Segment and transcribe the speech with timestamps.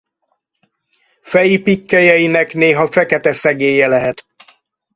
[1.21, 4.25] Feji pikkelyeinek néha fekete szegélye lehet.